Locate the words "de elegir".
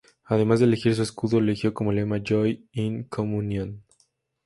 0.59-0.95